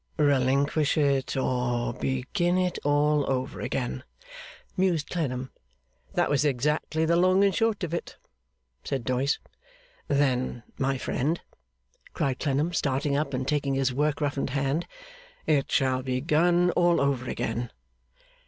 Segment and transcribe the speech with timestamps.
[0.17, 4.03] 'Relinquish it, or begin it all over again?'
[4.75, 5.51] mused Clennam.
[6.15, 8.17] 'That was exactly the long and the short of it,'
[8.83, 9.37] said Doyce.
[10.07, 11.41] 'Then, my friend,'
[12.15, 14.87] cried Clennam, starting up and taking his work roughened hand,
[15.45, 17.69] 'it shall be begun all over again!